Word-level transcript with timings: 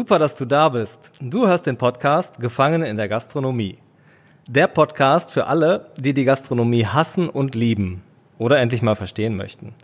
Super, 0.00 0.18
dass 0.18 0.34
du 0.34 0.46
da 0.46 0.70
bist. 0.70 1.12
Du 1.20 1.46
hörst 1.46 1.66
den 1.66 1.76
Podcast 1.76 2.40
Gefangene 2.40 2.88
in 2.88 2.96
der 2.96 3.06
Gastronomie. 3.06 3.76
Der 4.48 4.66
Podcast 4.66 5.30
für 5.30 5.46
alle, 5.46 5.90
die 5.98 6.14
die 6.14 6.24
Gastronomie 6.24 6.86
hassen 6.86 7.28
und 7.28 7.54
lieben 7.54 8.02
oder 8.38 8.60
endlich 8.60 8.80
mal 8.80 8.94
verstehen 8.94 9.36
möchten. 9.36 9.74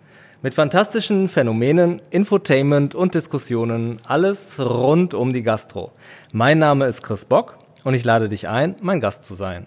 Mit 0.40 0.54
fantastischen 0.54 1.28
Phänomenen, 1.28 2.00
Infotainment 2.08 2.94
und 2.94 3.14
Diskussionen, 3.14 3.98
alles 4.06 4.58
rund 4.58 5.12
um 5.12 5.34
die 5.34 5.42
Gastro. 5.42 5.92
Mein 6.32 6.60
Name 6.60 6.86
ist 6.86 7.02
Chris 7.02 7.26
Bock 7.26 7.58
und 7.84 7.92
ich 7.92 8.02
lade 8.02 8.30
dich 8.30 8.48
ein, 8.48 8.76
mein 8.80 9.02
Gast 9.02 9.26
zu 9.26 9.34
sein. 9.34 9.66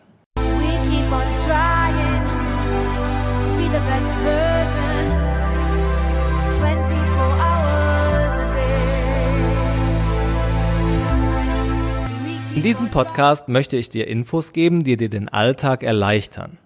In 12.60 12.64
diesem 12.64 12.90
Podcast 12.90 13.48
möchte 13.48 13.78
ich 13.78 13.88
dir 13.88 14.10
Infos 14.10 14.52
geben, 14.52 14.84
die 14.84 14.98
dir 14.98 15.08
den 15.08 15.30
Alltag 15.30 15.82
erleichtern. 15.82 16.58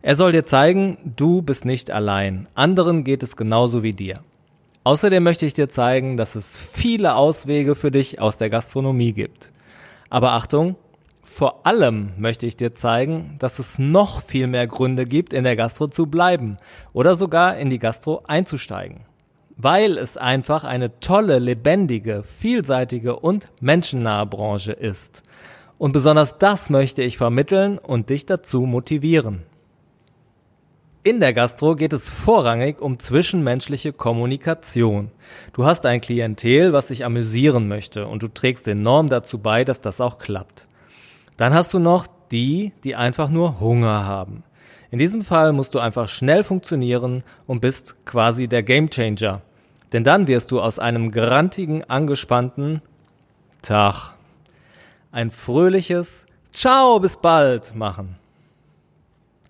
Er 0.00 0.16
soll 0.16 0.32
dir 0.32 0.46
zeigen, 0.46 0.96
du 1.16 1.42
bist 1.42 1.66
nicht 1.66 1.90
allein. 1.90 2.48
Anderen 2.54 3.04
geht 3.04 3.22
es 3.22 3.36
genauso 3.36 3.82
wie 3.82 3.92
dir. 3.92 4.20
Außerdem 4.84 5.22
möchte 5.22 5.44
ich 5.44 5.52
dir 5.52 5.68
zeigen, 5.68 6.16
dass 6.16 6.34
es 6.34 6.56
viele 6.56 7.14
Auswege 7.14 7.74
für 7.74 7.90
dich 7.90 8.22
aus 8.22 8.38
der 8.38 8.48
Gastronomie 8.48 9.12
gibt. 9.12 9.50
Aber 10.08 10.32
Achtung, 10.32 10.76
vor 11.22 11.66
allem 11.66 12.14
möchte 12.16 12.46
ich 12.46 12.56
dir 12.56 12.74
zeigen, 12.74 13.36
dass 13.38 13.58
es 13.58 13.78
noch 13.78 14.22
viel 14.22 14.46
mehr 14.46 14.66
Gründe 14.66 15.04
gibt, 15.04 15.34
in 15.34 15.44
der 15.44 15.56
Gastro 15.56 15.88
zu 15.88 16.06
bleiben 16.06 16.56
oder 16.94 17.16
sogar 17.16 17.58
in 17.58 17.68
die 17.68 17.78
Gastro 17.78 18.22
einzusteigen. 18.26 19.00
Weil 19.56 19.98
es 19.98 20.16
einfach 20.16 20.64
eine 20.64 20.98
tolle, 21.00 21.38
lebendige, 21.38 22.24
vielseitige 22.24 23.16
und 23.16 23.48
menschennahe 23.60 24.26
Branche 24.26 24.72
ist. 24.72 25.22
Und 25.78 25.92
besonders 25.92 26.38
das 26.38 26.70
möchte 26.70 27.02
ich 27.02 27.16
vermitteln 27.16 27.78
und 27.78 28.10
dich 28.10 28.26
dazu 28.26 28.62
motivieren. 28.62 29.42
In 31.06 31.20
der 31.20 31.34
Gastro 31.34 31.76
geht 31.76 31.92
es 31.92 32.08
vorrangig 32.08 32.80
um 32.80 32.98
zwischenmenschliche 32.98 33.92
Kommunikation. 33.92 35.10
Du 35.52 35.66
hast 35.66 35.84
ein 35.84 36.00
Klientel, 36.00 36.72
was 36.72 36.88
sich 36.88 37.04
amüsieren 37.04 37.68
möchte 37.68 38.06
und 38.06 38.22
du 38.22 38.28
trägst 38.28 38.66
enorm 38.66 39.10
dazu 39.10 39.38
bei, 39.38 39.64
dass 39.64 39.82
das 39.82 40.00
auch 40.00 40.18
klappt. 40.18 40.66
Dann 41.36 41.52
hast 41.52 41.74
du 41.74 41.78
noch 41.78 42.06
die, 42.30 42.72
die 42.84 42.96
einfach 42.96 43.28
nur 43.28 43.60
Hunger 43.60 44.06
haben. 44.06 44.44
In 44.90 44.98
diesem 44.98 45.22
Fall 45.24 45.52
musst 45.52 45.74
du 45.74 45.78
einfach 45.78 46.08
schnell 46.08 46.44
funktionieren 46.44 47.22
und 47.46 47.60
bist 47.60 47.96
quasi 48.04 48.48
der 48.48 48.62
Gamechanger. 48.62 49.42
Denn 49.92 50.04
dann 50.04 50.26
wirst 50.26 50.50
du 50.50 50.60
aus 50.60 50.78
einem 50.78 51.10
grantigen, 51.10 51.84
angespannten 51.84 52.82
Tag 53.62 54.14
ein 55.12 55.30
fröhliches 55.30 56.26
Ciao, 56.52 56.98
bis 56.98 57.16
bald 57.16 57.74
machen. 57.74 58.16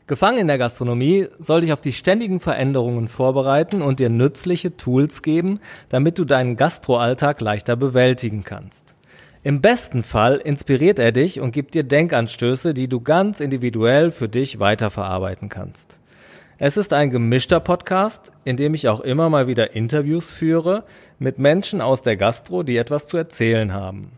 Gefangen 0.06 0.36
in 0.36 0.46
der 0.48 0.58
Gastronomie 0.58 1.28
soll 1.38 1.62
dich 1.62 1.72
auf 1.72 1.80
die 1.80 1.94
ständigen 1.94 2.38
Veränderungen 2.38 3.08
vorbereiten 3.08 3.80
und 3.80 4.00
dir 4.00 4.10
nützliche 4.10 4.76
Tools 4.76 5.22
geben, 5.22 5.60
damit 5.88 6.19
du 6.19 6.26
deinen 6.26 6.56
Gastroalltag 6.56 7.41
leichter 7.41 7.76
bewältigen 7.76 8.44
kannst. 8.44 8.94
Im 9.47 9.60
besten 9.60 10.03
Fall 10.03 10.37
inspiriert 10.37 10.99
er 10.99 11.12
dich 11.12 11.38
und 11.38 11.50
gibt 11.50 11.75
dir 11.75 11.84
Denkanstöße, 11.84 12.72
die 12.72 12.88
du 12.88 13.03
ganz 13.03 13.41
individuell 13.41 14.10
für 14.10 14.27
dich 14.27 14.59
weiterverarbeiten 14.59 15.50
kannst. 15.50 15.99
Es 16.56 16.78
ist 16.78 16.94
ein 16.94 17.10
gemischter 17.10 17.60
Podcast, 17.60 18.33
in 18.44 18.56
dem 18.56 18.72
ich 18.72 18.88
auch 18.88 19.00
immer 19.00 19.28
mal 19.28 19.47
wieder 19.47 19.77
Interviews 19.77 20.33
führe 20.33 20.84
mit 21.19 21.38
Menschen 21.38 21.83
aus 21.83 22.00
der 22.00 22.16
Gastro, 22.16 22.62
die 22.62 22.78
etwas 22.78 23.06
zu 23.06 23.19
erzählen 23.19 23.75
haben. 23.75 24.12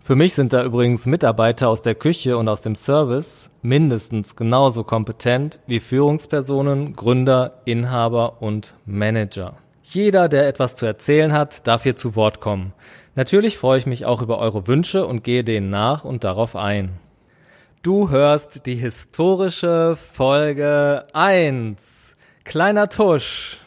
Für 0.00 0.16
mich 0.16 0.34
sind 0.34 0.52
da 0.52 0.64
übrigens 0.64 1.06
Mitarbeiter 1.06 1.68
aus 1.68 1.82
der 1.82 1.94
Küche 1.94 2.36
und 2.36 2.48
aus 2.48 2.62
dem 2.62 2.74
Service 2.74 3.50
mindestens 3.62 4.34
genauso 4.34 4.82
kompetent 4.82 5.60
wie 5.68 5.78
Führungspersonen, 5.78 6.96
Gründer, 6.96 7.60
Inhaber 7.66 8.42
und 8.42 8.74
Manager. 8.84 9.58
Jeder, 9.82 10.28
der 10.28 10.48
etwas 10.48 10.74
zu 10.74 10.86
erzählen 10.86 11.32
hat, 11.32 11.68
darf 11.68 11.84
hier 11.84 11.94
zu 11.94 12.16
Wort 12.16 12.40
kommen. 12.40 12.72
Natürlich 13.16 13.56
freue 13.56 13.78
ich 13.78 13.86
mich 13.86 14.04
auch 14.04 14.20
über 14.20 14.38
eure 14.38 14.66
Wünsche 14.66 15.06
und 15.06 15.24
gehe 15.24 15.42
denen 15.42 15.70
nach 15.70 16.04
und 16.04 16.22
darauf 16.22 16.54
ein. 16.54 16.90
Du 17.82 18.10
hörst 18.10 18.66
die 18.66 18.74
historische 18.74 19.96
Folge 19.96 21.06
1. 21.14 22.14
Kleiner 22.44 22.90
Tusch. 22.90 23.58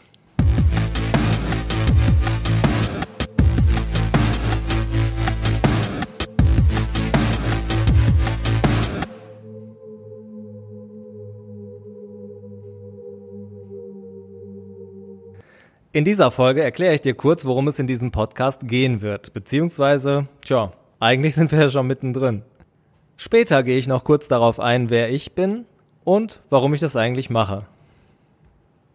In 15.92 16.04
dieser 16.04 16.30
Folge 16.30 16.62
erkläre 16.62 16.94
ich 16.94 17.00
dir 17.00 17.14
kurz, 17.14 17.44
worum 17.44 17.66
es 17.66 17.80
in 17.80 17.88
diesem 17.88 18.12
Podcast 18.12 18.68
gehen 18.68 19.02
wird, 19.02 19.34
beziehungsweise, 19.34 20.28
tja, 20.44 20.72
eigentlich 21.00 21.34
sind 21.34 21.50
wir 21.50 21.58
ja 21.58 21.68
schon 21.68 21.88
mittendrin. 21.88 22.42
Später 23.16 23.64
gehe 23.64 23.76
ich 23.76 23.88
noch 23.88 24.04
kurz 24.04 24.28
darauf 24.28 24.60
ein, 24.60 24.88
wer 24.88 25.10
ich 25.10 25.32
bin 25.32 25.64
und 26.04 26.42
warum 26.48 26.74
ich 26.74 26.80
das 26.80 26.94
eigentlich 26.94 27.28
mache. 27.28 27.66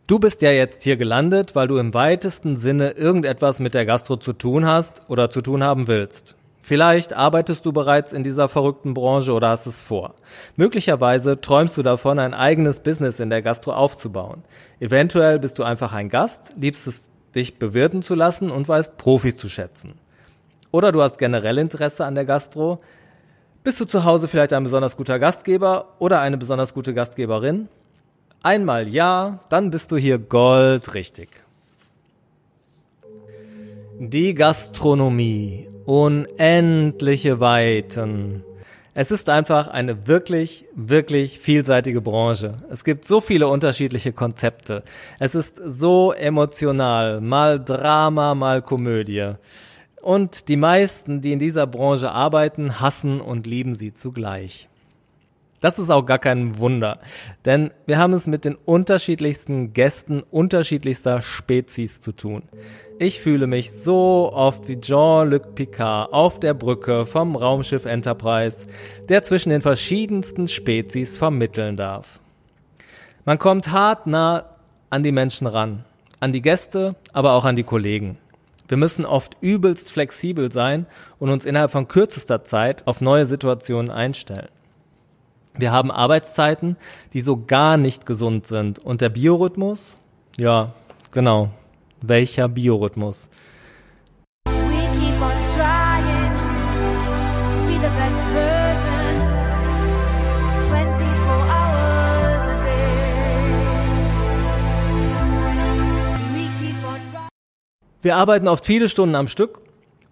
Du 0.08 0.20
bist 0.20 0.42
ja 0.42 0.52
jetzt 0.52 0.84
hier 0.84 0.96
gelandet, 0.96 1.54
weil 1.54 1.68
du 1.68 1.80
im 1.80 1.94
weitesten 1.94 2.56
Sinne 2.56 2.92
irgendetwas 2.92 3.60
mit 3.60 3.74
der 3.74 3.86
Gastro 3.86 4.16
zu 4.16 4.32
tun 4.32 4.66
hast 4.66 5.02
oder 5.10 5.30
zu 5.30 5.42
tun 5.42 5.66
haben 5.66 5.88
willst. 5.88 6.38
Vielleicht 6.68 7.14
arbeitest 7.14 7.64
du 7.68 7.74
bereits 7.74 8.12
in 8.12 8.24
dieser 8.24 8.50
verrückten 8.50 8.96
Branche 8.96 9.34
oder 9.34 9.50
hast 9.50 9.68
es 9.68 9.84
vor. 9.84 10.16
Möglicherweise 10.56 11.40
träumst 11.40 11.78
du 11.78 11.84
davon, 11.84 12.18
ein 12.18 12.34
eigenes 12.34 12.80
Business 12.80 13.20
in 13.20 13.30
der 13.30 13.44
Gastro 13.44 13.74
aufzubauen. 13.74 14.44
Eventuell 14.80 15.38
bist 15.38 15.59
du 15.59 15.64
einfach 15.64 15.94
ein 15.94 16.09
Gast, 16.09 16.56
liebst 16.58 16.88
es, 16.88 17.12
dich 17.36 17.59
bewirten 17.59 18.02
zu 18.02 18.16
lassen 18.16 18.50
und 18.50 18.68
weißt 18.68 18.98
Profis 18.98 19.38
zu 19.38 19.48
schätzen. 19.48 20.00
Oder 20.72 20.92
du 20.92 21.03
hast 21.03 21.20
generell 21.20 21.59
Interesse 21.59 22.03
an 22.03 22.16
der 22.16 22.26
Gastro. 22.26 22.80
Bist 23.64 23.80
du 23.80 23.86
zu 23.86 24.03
Hause 24.03 24.28
vielleicht 24.28 24.52
ein 24.52 24.64
besonders 24.64 24.97
guter 24.97 25.20
Gastgeber 25.20 25.90
oder 26.00 26.20
eine 26.20 26.38
besonders 26.38 26.74
gute 26.74 26.96
Gastgeberin? 26.96 27.68
Einmal 28.42 28.90
ja, 28.90 29.42
dann 29.50 29.70
bist 29.70 29.92
du 29.92 29.97
hier 29.97 30.18
goldrichtig. 30.18 31.30
Die 34.00 34.34
Gastronomie. 34.34 35.75
Unendliche 35.85 37.40
Weiten. 37.40 38.44
Es 38.96 39.12
ist 39.12 39.29
einfach 39.29 39.68
eine 39.68 40.07
wirklich, 40.07 40.66
wirklich 40.73 41.38
vielseitige 41.38 42.01
Branche. 42.01 42.57
Es 42.72 42.84
gibt 42.84 43.06
so 43.06 43.22
viele 43.22 43.47
unterschiedliche 43.50 44.12
Konzepte. 44.12 44.84
Es 45.19 45.35
ist 45.35 45.62
so 45.63 46.12
emotional, 46.12 47.22
mal 47.22 47.63
Drama, 47.63 48.34
mal 48.34 48.63
Komödie. 48.63 49.29
Und 50.01 50.50
die 50.50 50.57
meisten, 50.57 51.22
die 51.22 51.34
in 51.34 51.40
dieser 51.40 51.68
Branche 51.68 52.12
arbeiten, 52.12 52.79
hassen 52.79 53.22
und 53.22 53.46
lieben 53.46 53.75
sie 53.75 53.94
zugleich. 53.94 54.67
Das 55.62 55.79
ist 55.79 55.90
auch 55.90 56.06
gar 56.06 56.19
kein 56.19 56.59
Wunder, 56.59 57.00
denn 57.43 57.72
wir 57.88 57.97
haben 57.97 58.14
es 58.14 58.28
mit 58.28 58.46
den 58.46 58.55
unterschiedlichsten 58.55 59.73
Gästen 59.73 60.22
unterschiedlichster 60.22 61.22
Spezies 61.22 62.02
zu 62.02 62.11
tun. 62.11 62.43
Ich 62.97 63.20
fühle 63.20 63.46
mich 63.46 63.72
so 63.72 64.32
oft 64.34 64.70
wie 64.70 64.80
Jean-Luc 64.80 65.53
Picard 65.53 66.14
auf 66.14 66.40
der 66.40 66.53
Brücke 66.53 67.06
vom 67.06 67.36
Raumschiff 67.36 67.84
Enterprise, 67.84 68.68
der 69.09 69.22
zwischen 69.22 69.50
den 69.50 69.59
verschiedensten 69.62 70.47
Spezies 70.47 71.18
vermitteln 71.18 71.76
darf. 71.76 72.22
Man 73.26 73.38
kommt 73.38 73.72
hart 73.72 74.08
nah 74.08 74.46
an 74.90 75.03
die 75.03 75.12
Menschen 75.12 75.46
ran, 75.46 75.84
an 76.22 76.32
die 76.32 76.42
Gäste, 76.42 76.96
aber 77.12 77.34
auch 77.34 77.44
an 77.44 77.58
die 77.58 77.64
Kollegen. 77.64 78.18
Wir 78.70 78.78
müssen 78.78 79.03
oft 79.03 79.36
übelst 79.41 79.91
flexibel 79.91 80.50
sein 80.52 80.86
und 81.20 81.30
uns 81.30 81.46
innerhalb 81.46 81.72
von 81.72 81.90
kürzester 81.90 82.46
Zeit 82.46 82.88
auf 82.88 83.02
neue 83.02 83.26
Situationen 83.26 83.91
einstellen. 83.91 84.48
Wir 85.53 85.74
haben 85.74 85.91
Arbeitszeiten, 85.91 86.78
die 87.12 87.22
so 87.22 87.44
gar 87.46 87.76
nicht 87.76 88.06
gesund 88.06 88.48
sind. 88.48 88.80
Und 88.80 89.02
der 89.02 89.09
Biorhythmus? 89.09 89.98
Ja, 90.38 90.72
genau. 91.12 91.52
Welcher 92.07 92.47
Biorhythmus? 92.47 93.29
We 94.46 94.52
keep 94.52 95.19
on 95.22 95.31
trying 95.55 96.34
to 96.37 97.66
be 97.67 97.75
the 97.81 97.90
best 97.97 98.22
version. 98.31 99.13
24 100.69 101.49
hours 101.49 102.41
a 102.47 102.55
day. 102.63 102.93
We 106.34 106.43
keep 106.59 106.85
on 106.85 106.99
trying. 107.11 107.29
Wir 108.03 108.17
arbeiten 108.17 108.47
oft 108.47 108.66
viele 108.66 108.87
Stunden 108.87 109.16
am 109.16 109.28
Stück, 109.28 109.61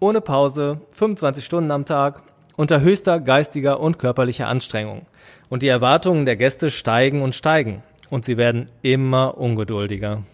ohne 0.00 0.20
Pause, 0.20 0.80
25 0.90 1.44
Stunden 1.44 1.70
am 1.70 1.84
Tag, 1.84 2.22
unter 2.56 2.80
höchster 2.80 3.20
geistiger 3.20 3.78
und 3.78 4.00
körperlicher 4.00 4.48
Anstrengung. 4.48 5.06
Und 5.48 5.62
die 5.62 5.68
Erwartungen 5.68 6.26
der 6.26 6.34
Gäste 6.34 6.70
steigen 6.70 7.22
und 7.22 7.36
steigen. 7.36 7.84
Und 8.10 8.24
sie 8.24 8.36
werden 8.36 8.68
immer 8.82 9.38
ungeduldiger. 9.38 10.24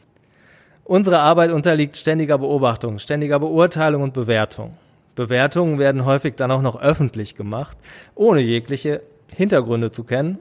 Unsere 0.90 1.20
Arbeit 1.20 1.52
unterliegt 1.52 1.96
ständiger 1.96 2.36
Beobachtung, 2.38 2.98
ständiger 2.98 3.38
Beurteilung 3.38 4.02
und 4.02 4.12
Bewertung. 4.12 4.76
Bewertungen 5.14 5.78
werden 5.78 6.04
häufig 6.04 6.34
dann 6.34 6.50
auch 6.50 6.62
noch 6.62 6.82
öffentlich 6.82 7.36
gemacht, 7.36 7.78
ohne 8.16 8.40
jegliche 8.40 9.00
Hintergründe 9.36 9.92
zu 9.92 10.02
kennen, 10.02 10.40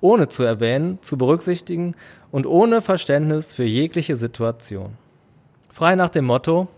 ohne 0.00 0.30
zu 0.30 0.42
erwähnen, 0.42 0.96
zu 1.02 1.18
berücksichtigen 1.18 1.96
und 2.30 2.46
ohne 2.46 2.80
Verständnis 2.80 3.52
für 3.52 3.64
jegliche 3.64 4.16
Situation. 4.16 4.96
Frei 5.70 5.96
nach 5.96 6.08
dem 6.08 6.24
Motto, 6.24 6.68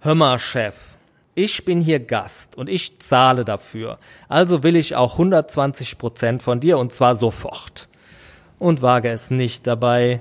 Hör 0.00 0.16
mal, 0.16 0.40
Chef, 0.40 0.96
ich 1.36 1.64
bin 1.64 1.80
hier 1.80 2.00
Gast 2.00 2.58
und 2.58 2.68
ich 2.68 2.98
zahle 2.98 3.44
dafür, 3.44 4.00
also 4.28 4.64
will 4.64 4.74
ich 4.74 4.96
auch 4.96 5.12
120 5.12 5.98
Prozent 5.98 6.42
von 6.42 6.58
dir 6.58 6.78
und 6.78 6.92
zwar 6.92 7.14
sofort. 7.14 7.86
Und 8.58 8.82
wage 8.82 9.08
es 9.08 9.30
nicht 9.30 9.68
dabei, 9.68 10.20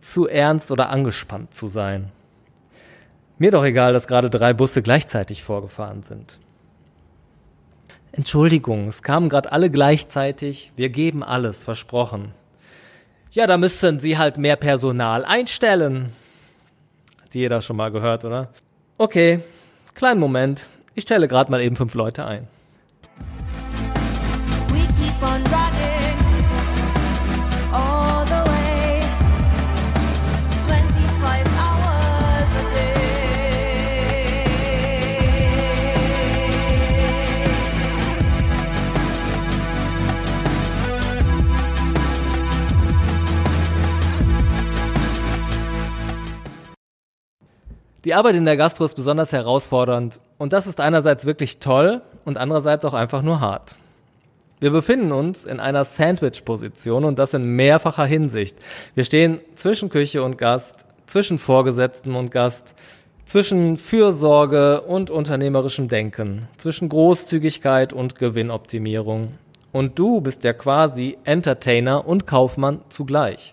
zu 0.00 0.26
ernst 0.26 0.70
oder 0.70 0.90
angespannt 0.90 1.52
zu 1.52 1.66
sein. 1.66 2.10
Mir 3.38 3.50
doch 3.50 3.64
egal, 3.64 3.92
dass 3.92 4.08
gerade 4.08 4.30
drei 4.30 4.52
Busse 4.52 4.82
gleichzeitig 4.82 5.44
vorgefahren 5.44 6.02
sind. 6.02 6.38
Entschuldigung, 8.12 8.88
es 8.88 9.02
kamen 9.02 9.28
gerade 9.28 9.52
alle 9.52 9.70
gleichzeitig. 9.70 10.72
Wir 10.74 10.88
geben 10.88 11.22
alles, 11.22 11.62
versprochen. 11.62 12.32
Ja, 13.30 13.46
da 13.46 13.58
müssten 13.58 14.00
Sie 14.00 14.18
halt 14.18 14.38
mehr 14.38 14.56
Personal 14.56 15.24
einstellen. 15.24 16.12
Hat 17.22 17.34
jeder 17.34 17.60
schon 17.60 17.76
mal 17.76 17.92
gehört, 17.92 18.24
oder? 18.24 18.48
Okay, 18.96 19.40
kleinen 19.94 20.18
Moment. 20.18 20.68
Ich 20.94 21.02
stelle 21.02 21.28
gerade 21.28 21.50
mal 21.50 21.60
eben 21.60 21.76
fünf 21.76 21.94
Leute 21.94 22.24
ein. 22.24 22.48
Die 48.08 48.14
Arbeit 48.14 48.36
in 48.36 48.46
der 48.46 48.56
Gastro 48.56 48.86
ist 48.86 48.94
besonders 48.94 49.34
herausfordernd 49.34 50.18
und 50.38 50.54
das 50.54 50.66
ist 50.66 50.80
einerseits 50.80 51.26
wirklich 51.26 51.58
toll 51.58 52.00
und 52.24 52.38
andererseits 52.38 52.86
auch 52.86 52.94
einfach 52.94 53.20
nur 53.20 53.40
hart. 53.40 53.76
Wir 54.60 54.70
befinden 54.70 55.12
uns 55.12 55.44
in 55.44 55.60
einer 55.60 55.84
Sandwich-Position 55.84 57.04
und 57.04 57.18
das 57.18 57.34
in 57.34 57.44
mehrfacher 57.44 58.06
Hinsicht. 58.06 58.56
Wir 58.94 59.04
stehen 59.04 59.40
zwischen 59.56 59.90
Küche 59.90 60.22
und 60.22 60.38
Gast, 60.38 60.86
zwischen 61.04 61.36
Vorgesetzten 61.36 62.14
und 62.14 62.30
Gast, 62.30 62.74
zwischen 63.26 63.76
Fürsorge 63.76 64.80
und 64.80 65.10
unternehmerischem 65.10 65.88
Denken, 65.88 66.48
zwischen 66.56 66.88
Großzügigkeit 66.88 67.92
und 67.92 68.14
Gewinnoptimierung. 68.14 69.34
Und 69.70 69.98
du 69.98 70.22
bist 70.22 70.44
ja 70.44 70.54
quasi 70.54 71.18
Entertainer 71.24 72.08
und 72.08 72.26
Kaufmann 72.26 72.80
zugleich. 72.88 73.52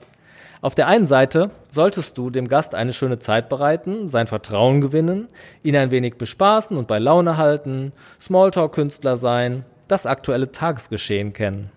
Auf 0.66 0.74
der 0.74 0.88
einen 0.88 1.06
Seite 1.06 1.52
solltest 1.70 2.18
du 2.18 2.32
dem 2.32 2.48
Gast 2.48 2.74
eine 2.74 2.92
schöne 2.92 3.20
Zeit 3.20 3.50
bereiten, 3.50 4.08
sein 4.08 4.26
Vertrauen 4.26 4.82
gewinnen, 4.82 5.28
ihn 5.62 5.76
ein 5.76 5.92
wenig 5.92 6.16
bespaßen 6.16 6.76
und 6.76 6.88
bei 6.88 6.98
Laune 6.98 7.38
halten, 7.38 7.94
Smalltalk-Künstler 8.20 9.16
sein, 9.18 9.64
das 9.88 10.08
aktuelle 10.08 10.52
Tagesgeschehen 10.52 11.34
kennen. 11.34 11.70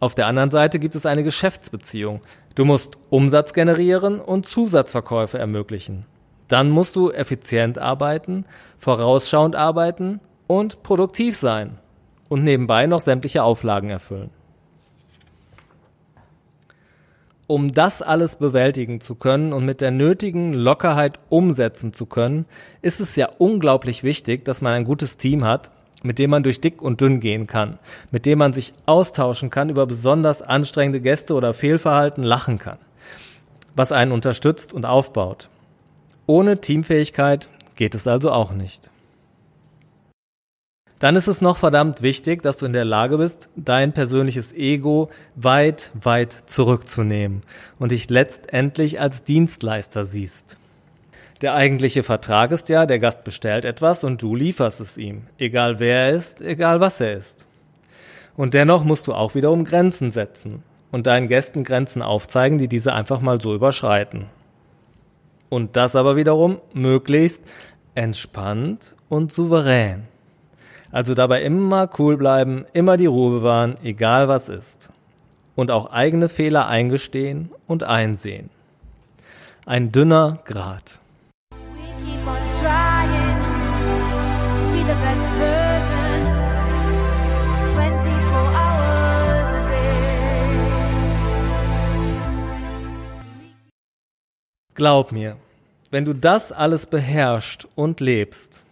Auf 0.00 0.14
der 0.14 0.26
anderen 0.26 0.50
Seite 0.50 0.78
gibt 0.78 0.96
es 0.96 1.06
eine 1.06 1.24
Geschäftsbeziehung. 1.24 2.20
Du 2.54 2.66
musst 2.66 2.98
Umsatz 3.08 3.54
generieren 3.54 4.20
und 4.20 4.44
Zusatzverkäufe 4.44 5.38
ermöglichen. 5.38 6.04
Dann 6.46 6.68
musst 6.68 6.96
du 6.96 7.10
effizient 7.10 7.78
arbeiten, 7.78 8.44
vorausschauend 8.76 9.56
arbeiten 9.56 10.20
und 10.46 10.82
produktiv 10.82 11.38
sein 11.38 11.78
und 12.28 12.44
nebenbei 12.44 12.86
noch 12.86 13.00
sämtliche 13.00 13.42
Auflagen 13.42 13.88
erfüllen. 13.88 14.28
Um 17.50 17.72
das 17.72 18.00
alles 18.00 18.36
bewältigen 18.36 19.00
zu 19.00 19.16
können 19.16 19.52
und 19.52 19.64
mit 19.64 19.80
der 19.80 19.90
nötigen 19.90 20.52
Lockerheit 20.52 21.18
umsetzen 21.30 21.92
zu 21.92 22.06
können, 22.06 22.46
ist 22.80 23.00
es 23.00 23.16
ja 23.16 23.28
unglaublich 23.38 24.04
wichtig, 24.04 24.44
dass 24.44 24.62
man 24.62 24.72
ein 24.72 24.84
gutes 24.84 25.16
Team 25.16 25.42
hat, 25.42 25.72
mit 26.04 26.20
dem 26.20 26.30
man 26.30 26.44
durch 26.44 26.60
dick 26.60 26.80
und 26.80 27.00
dünn 27.00 27.18
gehen 27.18 27.48
kann, 27.48 27.80
mit 28.12 28.24
dem 28.24 28.38
man 28.38 28.52
sich 28.52 28.72
austauschen 28.86 29.50
kann, 29.50 29.68
über 29.68 29.84
besonders 29.86 30.42
anstrengende 30.42 31.00
Gäste 31.00 31.34
oder 31.34 31.52
Fehlverhalten 31.52 32.22
lachen 32.22 32.58
kann, 32.58 32.78
was 33.74 33.90
einen 33.90 34.12
unterstützt 34.12 34.72
und 34.72 34.86
aufbaut. 34.86 35.48
Ohne 36.26 36.60
Teamfähigkeit 36.60 37.48
geht 37.74 37.96
es 37.96 38.06
also 38.06 38.30
auch 38.30 38.52
nicht. 38.52 38.90
Dann 41.00 41.16
ist 41.16 41.28
es 41.28 41.40
noch 41.40 41.56
verdammt 41.56 42.02
wichtig, 42.02 42.42
dass 42.42 42.58
du 42.58 42.66
in 42.66 42.74
der 42.74 42.84
Lage 42.84 43.16
bist, 43.16 43.48
dein 43.56 43.94
persönliches 43.94 44.52
Ego 44.52 45.08
weit, 45.34 45.90
weit 45.94 46.30
zurückzunehmen 46.32 47.42
und 47.78 47.90
dich 47.90 48.10
letztendlich 48.10 49.00
als 49.00 49.24
Dienstleister 49.24 50.04
siehst. 50.04 50.58
Der 51.40 51.54
eigentliche 51.54 52.02
Vertrag 52.02 52.52
ist 52.52 52.68
ja, 52.68 52.84
der 52.84 52.98
Gast 52.98 53.24
bestellt 53.24 53.64
etwas 53.64 54.04
und 54.04 54.20
du 54.20 54.36
lieferst 54.36 54.82
es 54.82 54.98
ihm, 54.98 55.22
egal 55.38 55.80
wer 55.80 56.04
er 56.04 56.10
ist, 56.10 56.42
egal 56.42 56.80
was 56.80 57.00
er 57.00 57.14
ist. 57.14 57.46
Und 58.36 58.52
dennoch 58.52 58.84
musst 58.84 59.06
du 59.06 59.14
auch 59.14 59.34
wiederum 59.34 59.64
Grenzen 59.64 60.10
setzen 60.10 60.62
und 60.92 61.06
deinen 61.06 61.28
Gästen 61.28 61.64
Grenzen 61.64 62.02
aufzeigen, 62.02 62.58
die 62.58 62.68
diese 62.68 62.92
einfach 62.92 63.22
mal 63.22 63.40
so 63.40 63.54
überschreiten. 63.54 64.26
Und 65.48 65.76
das 65.76 65.96
aber 65.96 66.16
wiederum 66.16 66.60
möglichst 66.74 67.42
entspannt 67.94 68.94
und 69.08 69.32
souverän. 69.32 70.09
Also 70.92 71.14
dabei 71.14 71.42
immer 71.42 71.88
cool 71.98 72.16
bleiben, 72.16 72.66
immer 72.72 72.96
die 72.96 73.06
Ruhe 73.06 73.38
bewahren, 73.38 73.76
egal 73.84 74.26
was 74.26 74.48
ist. 74.48 74.90
Und 75.54 75.70
auch 75.70 75.92
eigene 75.92 76.28
Fehler 76.28 76.66
eingestehen 76.66 77.50
und 77.68 77.84
einsehen. 77.84 78.50
Ein 79.66 79.92
dünner 79.92 80.38
Grat. 80.44 80.98
We 81.52 81.82
keep 82.04 82.26
on 82.26 82.38
trying 82.60 83.38
to 83.40 83.92
be 84.72 84.78
the 84.78 84.94
best 84.98 85.30
version. 85.38 86.26
24 87.76 88.10
hours 88.56 89.46
a 89.54 89.60
day. 89.70 90.00
Glaub 94.74 95.12
mir, 95.12 95.36
wenn 95.92 96.04
du 96.04 96.14
das 96.14 96.50
alles 96.50 96.86
beherrschst 96.86 97.68
und 97.76 98.00
lebst, 98.00 98.64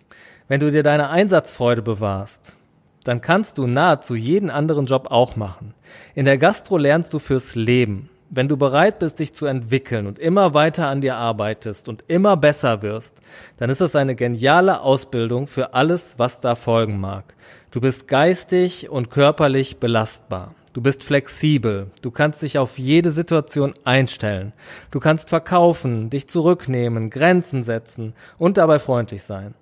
wenn 0.49 0.61
du 0.61 0.73
dir 0.73 0.83
deine 0.83 1.11
Einsatzfreude 1.11 1.83
bewahrst, 1.83 2.57
dann 3.05 3.21
kannst 3.21 3.59
du 3.59 3.67
nahezu 3.67 4.15
jeden 4.15 4.51
anderen 4.51 4.87
Job 4.87 5.09
auch 5.11 5.37
machen. 5.37 5.75
In 6.15 6.25
der 6.25 6.39
Gastro 6.39 6.77
lernst 6.77 7.13
du 7.13 7.19
fürs 7.19 7.55
Leben. 7.55 8.11
Wenn 8.31 8.49
du 8.49 8.59
bereit 8.59 8.99
bist, 8.99 9.21
dich 9.21 9.33
zu 9.33 9.47
entwickeln 9.47 10.07
und 10.07 10.19
immer 10.19 10.53
weiter 10.53 10.89
an 10.89 11.01
dir 11.01 11.17
arbeitest 11.17 11.89
und 11.89 12.05
immer 12.09 12.37
besser 12.37 12.83
wirst, 12.83 13.23
dann 13.57 13.71
ist 13.71 13.81
es 13.81 13.97
eine 13.97 14.15
geniale 14.15 14.83
Ausbildung 14.83 15.47
für 15.47 15.73
alles, 15.73 16.19
was 16.19 16.41
da 16.41 16.55
folgen 16.55 17.01
mag. 17.01 17.35
Du 17.71 17.81
bist 17.81 18.09
geistig 18.09 18.91
und 18.91 19.11
körperlich 19.11 19.79
belastbar. 19.79 20.55
Du 20.75 20.83
bist 20.83 21.05
flexibel. 21.05 21.91
Du 22.03 22.11
kannst 22.11 22.43
dich 22.43 22.59
auf 22.59 22.79
jede 22.79 23.11
Situation 23.11 23.73
einstellen. 23.85 24.53
Du 24.91 25.01
kannst 25.01 25.31
verkaufen, 25.31 26.11
dich 26.11 26.29
zurücknehmen, 26.29 27.09
Grenzen 27.09 27.63
setzen 27.63 28.13
und 28.37 28.59
dabei 28.59 28.79
freundlich 28.79 29.23
sein. 29.23 29.55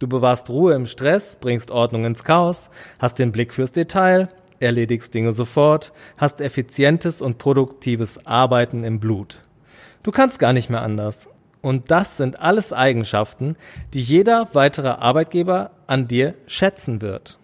Du 0.00 0.08
bewahrst 0.08 0.48
Ruhe 0.48 0.72
im 0.72 0.86
Stress, 0.86 1.36
bringst 1.38 1.70
Ordnung 1.70 2.06
ins 2.06 2.24
Chaos, 2.24 2.70
hast 2.98 3.18
den 3.18 3.32
Blick 3.32 3.52
fürs 3.52 3.70
Detail, 3.70 4.30
erledigst 4.58 5.12
Dinge 5.14 5.34
sofort, 5.34 5.92
hast 6.16 6.40
effizientes 6.40 7.20
und 7.20 7.36
produktives 7.36 8.26
Arbeiten 8.26 8.82
im 8.82 8.98
Blut. 8.98 9.42
Du 10.02 10.10
kannst 10.10 10.38
gar 10.38 10.54
nicht 10.54 10.70
mehr 10.70 10.80
anders. 10.80 11.28
Und 11.60 11.90
das 11.90 12.16
sind 12.16 12.40
alles 12.40 12.72
Eigenschaften, 12.72 13.56
die 13.92 14.00
jeder 14.00 14.48
weitere 14.54 14.88
Arbeitgeber 14.88 15.72
an 15.86 16.08
dir 16.08 16.32
schätzen 16.46 17.02
wird. 17.02 17.36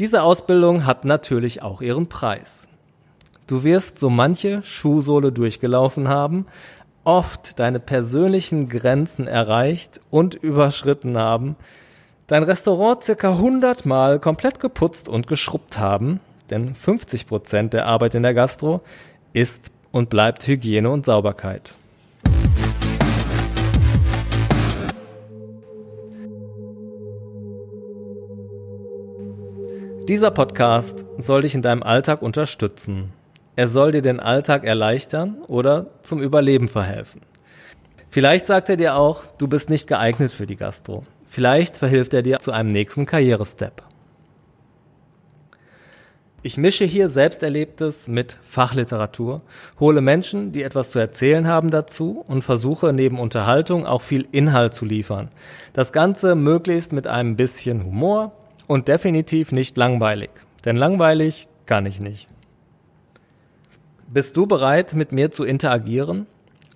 Diese 0.00 0.22
Ausbildung 0.22 0.84
hat 0.84 1.04
natürlich 1.04 1.62
auch 1.62 1.80
ihren 1.80 2.08
Preis. 2.08 2.66
Du 3.46 3.62
wirst 3.62 4.00
so 4.00 4.10
manche 4.10 4.64
Schuhsohle 4.64 5.30
durchgelaufen 5.30 6.08
haben, 6.08 6.46
oft 7.06 7.60
deine 7.60 7.78
persönlichen 7.78 8.68
Grenzen 8.68 9.28
erreicht 9.28 10.00
und 10.10 10.34
überschritten 10.34 11.16
haben, 11.16 11.54
dein 12.26 12.42
Restaurant 12.42 13.04
circa 13.04 13.30
100 13.30 13.86
Mal 13.86 14.18
komplett 14.18 14.58
geputzt 14.58 15.08
und 15.08 15.28
geschrubbt 15.28 15.78
haben, 15.78 16.18
denn 16.50 16.74
50 16.74 17.28
Prozent 17.28 17.74
der 17.74 17.86
Arbeit 17.86 18.16
in 18.16 18.24
der 18.24 18.34
Gastro 18.34 18.80
ist 19.32 19.70
und 19.92 20.10
bleibt 20.10 20.46
Hygiene 20.48 20.90
und 20.90 21.06
Sauberkeit. 21.06 21.74
Dieser 30.08 30.32
Podcast 30.32 31.06
soll 31.18 31.42
dich 31.42 31.54
in 31.54 31.62
deinem 31.62 31.84
Alltag 31.84 32.22
unterstützen. 32.22 33.12
Er 33.56 33.68
soll 33.68 33.92
dir 33.92 34.02
den 34.02 34.20
Alltag 34.20 34.64
erleichtern 34.64 35.38
oder 35.48 35.86
zum 36.02 36.22
Überleben 36.22 36.68
verhelfen. 36.68 37.22
Vielleicht 38.10 38.46
sagt 38.46 38.68
er 38.68 38.76
dir 38.76 38.96
auch, 38.96 39.24
du 39.38 39.48
bist 39.48 39.70
nicht 39.70 39.88
geeignet 39.88 40.30
für 40.30 40.46
die 40.46 40.56
Gastro. 40.56 41.04
Vielleicht 41.26 41.78
verhilft 41.78 42.12
er 42.14 42.22
dir 42.22 42.38
zu 42.38 42.52
einem 42.52 42.70
nächsten 42.70 43.06
Karrierestep. 43.06 43.82
Ich 46.42 46.58
mische 46.58 46.84
hier 46.84 47.08
Selbsterlebtes 47.08 48.06
mit 48.08 48.38
Fachliteratur, 48.46 49.42
hole 49.80 50.00
Menschen, 50.00 50.52
die 50.52 50.62
etwas 50.62 50.90
zu 50.90 50.98
erzählen 50.98 51.48
haben 51.48 51.70
dazu 51.70 52.24
und 52.28 52.42
versuche 52.42 52.92
neben 52.92 53.18
Unterhaltung 53.18 53.84
auch 53.84 54.02
viel 54.02 54.28
Inhalt 54.32 54.72
zu 54.72 54.84
liefern. 54.84 55.30
Das 55.72 55.92
Ganze 55.92 56.36
möglichst 56.36 56.92
mit 56.92 57.06
einem 57.06 57.36
bisschen 57.36 57.84
Humor 57.84 58.32
und 58.66 58.86
definitiv 58.86 59.50
nicht 59.50 59.76
langweilig. 59.76 60.30
Denn 60.64 60.76
langweilig 60.76 61.48
kann 61.64 61.84
ich 61.86 62.00
nicht. 62.00 62.28
Bist 64.16 64.34
du 64.34 64.46
bereit, 64.46 64.94
mit 64.94 65.12
mir 65.12 65.30
zu 65.30 65.44
interagieren, 65.44 66.26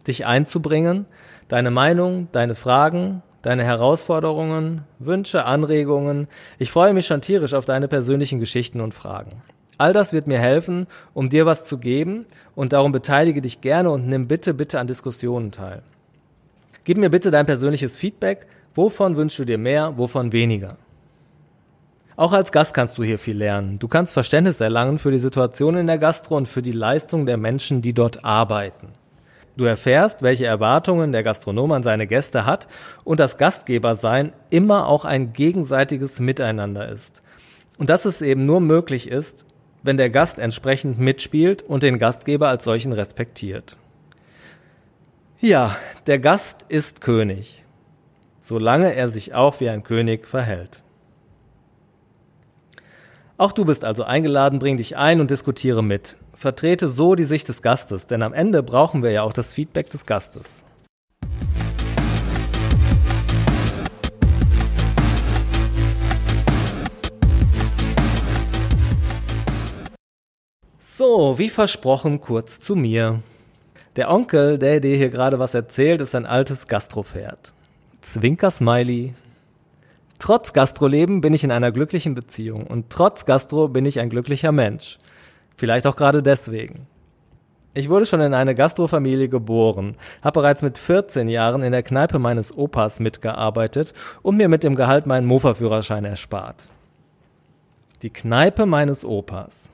dich 0.07 0.27
einzubringen, 0.27 1.07
deine 1.49 1.71
Meinung, 1.71 2.29
deine 2.33 2.55
Fragen, 2.55 3.23
deine 3.41 3.65
Herausforderungen, 3.65 4.83
Wünsche, 4.99 5.47
Anregungen? 5.47 6.29
Ich 6.59 6.71
freue 6.71 6.93
mich 6.93 7.07
schon 7.07 7.23
tierisch 7.23 7.55
auf 7.55 7.65
deine 7.65 7.89
persönlichen 7.89 8.41
Geschichten 8.41 8.83
und 8.83 8.93
Fragen. 8.93 9.41
All 9.79 9.95
das 9.95 10.13
wird 10.13 10.27
mir 10.27 10.39
helfen, 10.39 10.87
um 11.15 11.31
dir 11.31 11.47
was 11.47 11.65
zu 11.65 11.79
geben 11.79 12.27
und 12.55 12.75
darum 12.75 12.93
beteilige 12.93 13.41
dich 13.41 13.63
gerne 13.63 13.89
und 13.89 14.07
nimm 14.07 14.29
bitte, 14.29 14.53
bitte 14.53 14.79
an 14.79 14.87
Diskussionen 14.87 15.51
teil. 15.51 15.81
Gib 16.85 16.99
mir 16.99 17.09
bitte 17.09 17.31
dein 17.31 17.47
persönliches 17.47 17.97
Feedback. 17.97 18.49
Wovon 18.75 19.17
wünschst 19.17 19.39
du 19.39 19.47
dir 19.47 19.57
mehr, 19.57 19.97
wovon 19.97 20.35
weniger? 20.35 20.77
Auch 22.21 22.35
als 22.35 22.53
Gast 22.53 22.75
kannst 22.75 22.99
du 22.99 23.03
hier 23.03 23.19
viel 23.19 23.39
lernen. 23.39 23.79
Du 23.79 23.89
kannst 23.89 24.12
Verständnis 24.12 24.61
erlangen 24.61 24.99
für 24.99 25.11
die 25.11 25.19
Situation 25.19 25.75
in 25.79 25.87
der 25.87 25.97
Gastro 25.97 26.37
und 26.37 26.49
für 26.50 26.61
die 26.61 26.71
Leistung 26.71 27.25
der 27.25 27.39
Menschen, 27.39 27.81
die 27.81 27.95
dort 27.95 28.27
arbeiten. 28.27 28.89
Du 29.57 29.65
erfährst, 29.65 30.21
welche 30.21 30.45
Erwartungen 30.45 31.12
der 31.12 31.23
Gastronom 31.23 31.73
an 31.73 31.83
seine 31.83 32.07
Gäste 32.07 32.45
hat 32.45 32.69
und 33.05 33.21
dass 33.21 33.39
Gastgebersein 33.39 34.35
immer 34.50 34.87
auch 34.87 35.07
ein 35.07 35.33
gegenseitiges 35.33 36.21
Miteinander 36.21 36.91
ist. 36.91 37.23
Und 37.79 37.89
dass 37.89 38.05
es 38.05 38.21
eben 38.21 38.45
nur 38.45 38.61
möglich 38.61 39.09
ist, 39.09 39.47
wenn 39.83 39.97
der 39.97 40.11
Gast 40.11 40.39
entsprechend 40.39 40.99
mitspielt 40.99 41.62
und 41.62 41.83
den 41.83 41.99
Gastgeber 41.99 42.49
als 42.49 42.65
solchen 42.65 42.93
respektiert. 42.93 43.79
Ja, 45.39 45.75
der 46.07 46.19
Gast 46.19 46.67
ist 46.69 47.00
König, 47.00 47.65
solange 48.41 48.95
er 48.95 49.09
sich 49.09 49.33
auch 49.33 49.59
wie 49.61 49.71
ein 49.71 49.85
König 49.85 50.29
verhält. 50.29 50.83
Auch 53.41 53.53
du 53.53 53.65
bist 53.65 53.87
also 53.87 54.05
eingeladen, 54.05 54.59
bring 54.59 54.77
dich 54.77 54.99
ein 54.99 55.19
und 55.19 55.31
diskutiere 55.31 55.83
mit. 55.83 56.19
Vertrete 56.35 56.89
so 56.89 57.15
die 57.15 57.25
Sicht 57.25 57.49
des 57.49 57.63
Gastes, 57.63 58.07
denn 58.07 58.21
am 58.21 58.35
Ende 58.35 58.63
brauchen 58.63 59.03
wir 59.03 59.13
ja 59.13 59.23
auch 59.23 59.33
das 59.33 59.55
Feedback 59.55 59.89
des 59.89 60.05
Gastes. 60.05 60.63
So, 70.79 71.39
wie 71.39 71.49
versprochen, 71.49 72.21
kurz 72.21 72.61
zu 72.61 72.77
mir. 72.77 73.23
Der 73.97 74.11
Onkel, 74.11 74.59
der 74.59 74.81
dir 74.81 74.97
hier 74.97 75.09
gerade 75.09 75.39
was 75.39 75.55
erzählt, 75.55 76.03
ist 76.03 76.15
ein 76.15 76.27
altes 76.27 76.67
Gastropferd. 76.67 77.55
Zwinker-Smiley. 78.03 79.15
Trotz 80.21 80.53
Gastroleben 80.53 81.23
bin 81.23 81.33
ich 81.33 81.45
in 81.45 81.50
einer 81.50 81.73
glücklichen 81.73 82.15
Beziehung 82.15 82.67
und 82.67 82.91
trotz 82.91 83.25
Gastro 83.25 83.69
bin 83.69 83.87
ich 83.87 83.99
ein 84.00 84.11
glücklicher 84.11 84.53
Mensch. 84.53 84.99
Vielleicht 85.57 85.87
auch 85.87 85.97
gerade 85.97 86.23
deswegen. 86.23 86.87
Ich 87.73 87.89
wurde 87.89 88.05
schon 88.05 88.21
in 88.21 88.35
eine 88.35 88.55
Gastrofamilie 88.55 89.31
geboren, 89.31 89.97
habe 90.23 90.41
bereits 90.41 90.61
mit 90.61 90.77
14 90.77 91.29
Jahren 91.29 91.62
in 91.62 91.73
der 91.73 91.83
Kneipe 91.83 92.19
meines 92.19 92.57
Opas 92.57 93.00
mitgearbeitet 93.00 93.95
und 94.21 94.37
mir 94.37 94.49
mit 94.49 94.62
dem 94.62 94.75
Gehalt 94.75 95.07
meinen 95.07 95.27
Mofa-Führerschein 95.27 96.05
erspart. 96.05 96.69
Die 98.03 98.11
Kneipe 98.11 98.67
meines 98.67 99.07
Opas. 99.07 99.71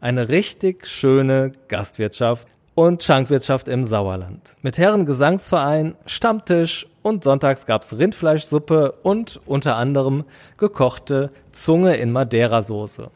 Eine 0.00 0.30
richtig 0.30 0.86
schöne 0.86 1.52
Gastwirtschaft 1.68 2.48
und 2.74 3.02
Schankwirtschaft 3.02 3.68
im 3.68 3.84
Sauerland. 3.84 4.56
Mit 4.62 4.78
Herrengesangsverein, 4.78 5.96
Stammtisch 6.06 6.86
und 7.06 7.22
sonntags 7.22 7.66
gab's 7.66 7.96
Rindfleischsuppe 7.96 8.94
und 9.04 9.40
unter 9.46 9.76
anderem 9.76 10.24
gekochte 10.56 11.30
Zunge 11.52 11.94
in 11.98 12.10
Madeira-Soße. 12.10 13.10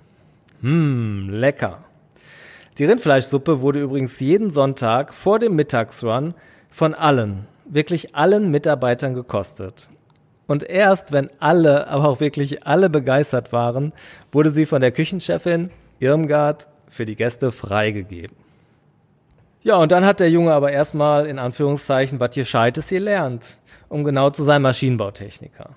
Hm, 0.60 1.28
lecker. 1.28 1.82
Die 2.78 2.84
Rindfleischsuppe 2.84 3.62
wurde 3.62 3.80
übrigens 3.80 4.20
jeden 4.20 4.52
Sonntag 4.52 5.12
vor 5.12 5.40
dem 5.40 5.56
Mittagsrun 5.56 6.34
von 6.70 6.94
allen, 6.94 7.48
wirklich 7.64 8.14
allen 8.14 8.52
Mitarbeitern 8.52 9.14
gekostet. 9.14 9.88
Und 10.46 10.62
erst 10.62 11.10
wenn 11.10 11.28
alle, 11.40 11.88
aber 11.88 12.10
auch 12.10 12.20
wirklich 12.20 12.64
alle 12.64 12.90
begeistert 12.90 13.52
waren, 13.52 13.92
wurde 14.30 14.52
sie 14.52 14.66
von 14.66 14.80
der 14.80 14.92
Küchenchefin 14.92 15.70
Irmgard 15.98 16.68
für 16.88 17.06
die 17.06 17.16
Gäste 17.16 17.50
freigegeben. 17.50 18.39
Ja, 19.62 19.76
und 19.76 19.92
dann 19.92 20.06
hat 20.06 20.20
der 20.20 20.30
Junge 20.30 20.52
aber 20.52 20.72
erstmal 20.72 21.26
in 21.26 21.38
Anführungszeichen 21.38 22.18
was 22.18 22.34
Gescheites 22.34 22.88
gelernt, 22.88 23.56
um 23.90 24.04
genau 24.04 24.30
zu 24.30 24.42
sein 24.42 24.62
Maschinenbautechniker. 24.62 25.70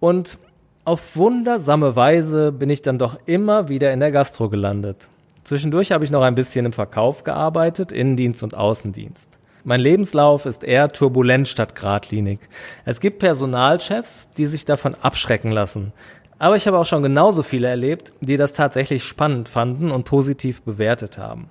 Und 0.00 0.38
auf 0.86 1.16
wundersame 1.16 1.94
Weise 1.96 2.50
bin 2.50 2.70
ich 2.70 2.80
dann 2.80 2.98
doch 2.98 3.18
immer 3.26 3.68
wieder 3.68 3.92
in 3.92 4.00
der 4.00 4.10
Gastro 4.10 4.48
gelandet. 4.48 5.10
Zwischendurch 5.44 5.92
habe 5.92 6.04
ich 6.04 6.10
noch 6.10 6.22
ein 6.22 6.34
bisschen 6.34 6.64
im 6.64 6.72
Verkauf 6.72 7.22
gearbeitet, 7.22 7.92
Innendienst 7.92 8.42
und 8.42 8.56
Außendienst. 8.56 9.38
Mein 9.64 9.80
Lebenslauf 9.80 10.46
ist 10.46 10.64
eher 10.64 10.90
turbulent 10.90 11.46
statt 11.46 11.74
geradlinig. 11.74 12.38
Es 12.86 13.00
gibt 13.00 13.18
Personalchefs, 13.18 14.30
die 14.38 14.46
sich 14.46 14.64
davon 14.64 14.96
abschrecken 15.02 15.52
lassen, 15.52 15.92
aber 16.38 16.56
ich 16.56 16.66
habe 16.66 16.78
auch 16.78 16.86
schon 16.86 17.02
genauso 17.02 17.42
viele 17.42 17.68
erlebt, 17.68 18.14
die 18.20 18.38
das 18.38 18.54
tatsächlich 18.54 19.04
spannend 19.04 19.50
fanden 19.50 19.90
und 19.90 20.04
positiv 20.04 20.62
bewertet 20.62 21.18
haben. 21.18 21.50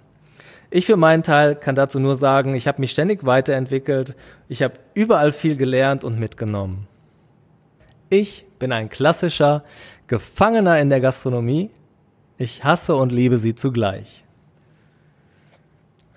Ich 0.71 0.85
für 0.85 0.97
meinen 0.97 1.23
Teil 1.23 1.55
kann 1.55 1.75
dazu 1.75 1.99
nur 1.99 2.15
sagen, 2.15 2.53
ich 2.53 2.67
habe 2.67 2.79
mich 2.79 2.91
ständig 2.91 3.25
weiterentwickelt, 3.25 4.15
ich 4.47 4.61
habe 4.61 4.75
überall 4.93 5.31
viel 5.31 5.57
gelernt 5.57 6.03
und 6.03 6.19
mitgenommen. 6.19 6.87
Ich 8.09 8.45
bin 8.59 8.71
ein 8.71 8.89
klassischer 8.89 9.63
Gefangener 10.07 10.79
in 10.79 10.89
der 10.89 11.01
Gastronomie. 11.01 11.69
Ich 12.37 12.63
hasse 12.63 12.95
und 12.95 13.11
liebe 13.11 13.37
sie 13.37 13.53
zugleich. 13.53 14.23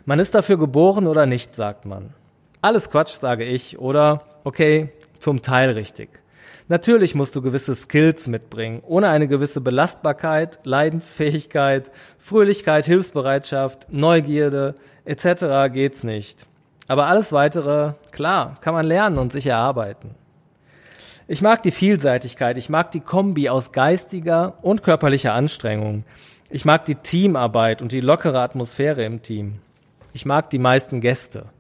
Man 0.05 0.19
ist 0.19 0.35
dafür 0.35 0.59
geboren 0.59 1.07
oder 1.07 1.27
nicht, 1.27 1.55
sagt 1.55 1.85
man. 1.85 2.15
Alles 2.63 2.91
Quatsch, 2.91 3.19
sage 3.19 3.45
ich, 3.45 3.79
oder 3.79 4.23
okay, 4.45 4.93
zum 5.19 5.43
Teil 5.43 5.71
richtig. 5.71 6.22
Natürlich 6.73 7.15
musst 7.15 7.37
du 7.37 7.43
gewisse 7.43 7.75
Skills 7.75 8.29
mitbringen. 8.29 8.83
Ohne 8.87 9.11
eine 9.11 9.29
gewisse 9.29 9.61
Belastbarkeit, 9.61 10.59
Leidensfähigkeit, 10.65 11.93
Fröhlichkeit, 12.17 12.87
Hilfsbereitschaft, 12.87 13.93
Neugierde 13.93 14.75
etc. 15.05 15.71
geht's 15.71 16.03
nicht. 16.03 16.47
Aber 16.89 17.09
alles 17.09 17.31
weitere, 17.31 17.93
klar, 18.11 18.57
kann 18.63 18.73
man 18.73 18.87
lernen 18.87 19.19
und 19.19 19.33
sich 19.33 19.49
erarbeiten. 19.49 20.15
Ich 21.29 21.43
mag 21.43 21.63
die 21.63 21.73
Vielseitigkeit, 21.73 22.57
ich 22.57 22.71
mag 22.71 22.91
die 22.91 23.01
Kombi 23.01 23.51
aus 23.51 23.73
geistiger 23.73 24.55
und 24.63 24.83
körperlicher 24.83 25.35
Anstrengung. 25.35 26.05
Ich 26.49 26.65
mag 26.65 26.87
die 26.87 26.95
Teamarbeit 26.95 27.83
und 27.83 27.93
die 27.93 28.01
lockere 28.01 28.41
Atmosphäre 28.41 29.05
im 29.05 29.21
Team. 29.21 29.57
Ich 30.15 30.25
mag 30.25 30.49
die 30.49 30.59
meisten 30.59 31.03
Gäste 31.03 31.51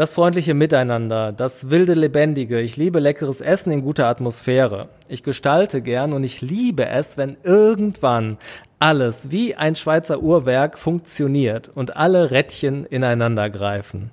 das 0.00 0.14
freundliche 0.14 0.54
Miteinander, 0.54 1.30
das 1.30 1.68
wilde 1.68 1.92
Lebendige. 1.92 2.58
Ich 2.58 2.78
liebe 2.78 3.00
leckeres 3.00 3.42
Essen 3.42 3.70
in 3.70 3.82
guter 3.82 4.06
Atmosphäre. 4.06 4.88
Ich 5.08 5.22
gestalte 5.22 5.82
gern 5.82 6.14
und 6.14 6.24
ich 6.24 6.40
liebe 6.40 6.86
es, 6.86 7.18
wenn 7.18 7.36
irgendwann 7.42 8.38
alles 8.78 9.30
wie 9.30 9.56
ein 9.56 9.74
Schweizer 9.74 10.22
Uhrwerk 10.22 10.78
funktioniert 10.78 11.68
und 11.74 11.98
alle 11.98 12.30
Rädchen 12.30 12.86
ineinander 12.86 13.50
greifen. 13.50 14.10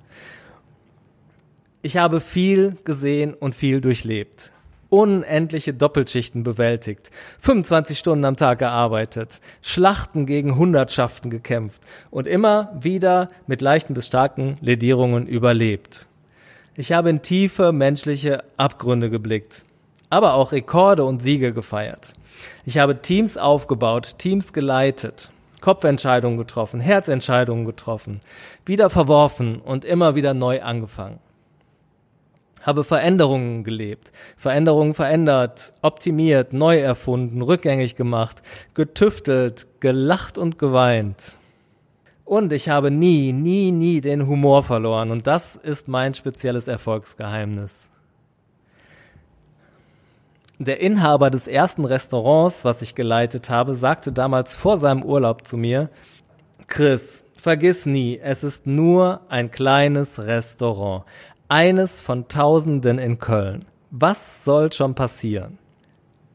Ich 1.84 1.96
habe 1.96 2.20
viel 2.20 2.76
gesehen 2.84 3.34
und 3.34 3.56
viel 3.56 3.80
durchlebt 3.80 4.52
unendliche 4.90 5.74
Doppelschichten 5.74 6.44
bewältigt, 6.44 7.12
25 7.40 7.98
Stunden 7.98 8.26
am 8.26 8.38
Tag 8.38 8.60
gearbeitet, 8.60 9.42
Schlachten 9.62 10.26
gegen 10.26 10.58
Hundertschaften 10.58 11.30
gekämpft 11.30 11.82
und 12.10 12.28
immer 12.28 12.72
wieder 12.80 13.28
mit 13.48 13.62
leichten 13.62 13.94
bis 13.94 14.08
starken 14.08 14.58
Ledierungen 14.62 15.28
überlebt. 15.28 16.08
Ich 16.76 16.92
habe 16.92 17.10
in 17.10 17.22
tiefe 17.22 17.72
menschliche 17.72 18.44
Abgründe 18.56 19.10
geblickt, 19.10 19.64
aber 20.10 20.36
auch 20.36 20.52
Rekorde 20.52 21.04
und 21.06 21.22
Siege 21.22 21.54
gefeiert. 21.54 22.14
Ich 22.66 22.78
habe 22.78 23.02
Teams 23.02 23.36
aufgebaut, 23.36 24.16
Teams 24.20 24.54
geleitet, 24.54 25.32
Kopfentscheidungen 25.60 26.38
getroffen, 26.38 26.80
Herzentscheidungen 26.80 27.66
getroffen, 27.66 28.22
wieder 28.64 28.92
verworfen 28.92 29.60
und 29.60 29.86
immer 29.86 30.14
wieder 30.14 30.36
neu 30.36 30.62
angefangen 30.62 31.20
habe 32.68 32.84
Veränderungen 32.84 33.64
gelebt, 33.64 34.12
Veränderungen 34.36 34.94
verändert, 34.94 35.74
optimiert, 35.82 36.52
neu 36.52 36.78
erfunden, 36.78 37.42
rückgängig 37.42 37.96
gemacht, 37.96 38.44
getüftelt, 38.74 39.68
gelacht 39.80 40.38
und 40.38 40.60
geweint. 40.60 41.38
Und 42.26 42.52
ich 42.52 42.68
habe 42.68 42.92
nie, 42.92 43.32
nie, 43.32 43.72
nie 43.72 44.02
den 44.02 44.28
Humor 44.28 44.64
verloren 44.64 45.12
und 45.12 45.28
das 45.28 45.56
ist 45.56 45.88
mein 45.88 46.14
spezielles 46.14 46.68
Erfolgsgeheimnis. 46.68 47.90
Der 50.60 50.82
Inhaber 50.82 51.30
des 51.30 51.48
ersten 51.48 51.86
Restaurants, 51.86 52.66
was 52.66 52.82
ich 52.82 52.96
geleitet 52.96 53.50
habe, 53.50 53.76
sagte 53.76 54.12
damals 54.12 54.54
vor 54.54 54.78
seinem 54.78 55.04
Urlaub 55.04 55.48
zu 55.48 55.56
mir, 55.56 55.90
Chris, 56.66 57.24
vergiss 57.38 57.86
nie, 57.86 58.20
es 58.22 58.44
ist 58.44 58.68
nur 58.68 59.22
ein 59.30 59.52
kleines 59.52 60.20
Restaurant. 60.20 61.06
Eines 61.50 62.02
von 62.02 62.28
Tausenden 62.28 63.00
in 63.00 63.20
Köln. 63.20 63.64
Was 63.90 64.44
soll 64.44 64.74
schon 64.74 64.96
passieren? 64.96 65.58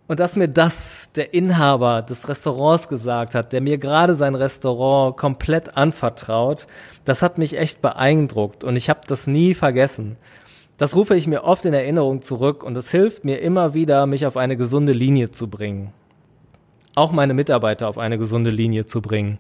Und 0.09 0.21
dass 0.21 0.37
mir 0.37 0.49
das 0.49 1.11
der 1.15 1.35
Inhaber 1.35 2.01
des 2.01 2.31
Restaurants 2.31 2.89
gesagt 2.89 3.35
hat, 3.35 3.53
der 3.53 3.61
mir 3.61 3.77
gerade 3.77 4.15
sein 4.15 4.35
Restaurant 4.35 5.19
komplett 5.19 5.77
anvertraut, 5.77 6.67
das 7.05 7.21
hat 7.21 7.37
mich 7.37 7.59
echt 7.59 7.83
beeindruckt 7.83 8.65
und 8.65 8.75
ich 8.75 8.89
habe 8.89 9.01
das 9.07 9.27
nie 9.27 9.53
vergessen. 9.53 10.17
Das 10.79 10.97
rufe 10.97 11.15
ich 11.15 11.27
mir 11.27 11.45
oft 11.45 11.67
in 11.67 11.75
Erinnerung 11.75 12.23
zurück 12.23 12.65
und 12.65 12.75
es 12.75 12.91
hilft 12.91 13.23
mir 13.23 13.43
immer 13.43 13.75
wieder, 13.75 14.07
mich 14.07 14.25
auf 14.25 14.39
eine 14.39 14.57
gesunde 14.57 14.93
Linie 14.93 15.31
zu 15.31 15.47
bringen. 15.47 15.93
Auch 16.95 17.13
meine 17.13 17.35
Mitarbeiter 17.35 17.87
auf 17.87 17.99
eine 17.99 18.17
gesunde 18.17 18.51
Linie 18.51 18.87
zu 18.87 19.03
bringen. 19.03 19.39